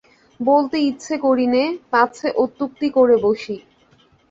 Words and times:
বলতে 0.39 0.77
ইচ্ছে 0.89 1.15
করি 1.25 1.45
নে, 1.47 1.63
পাছে 1.91 2.27
অত্যুক্তি 2.43 2.87
করে 2.97 3.15
বসি। 3.25 3.55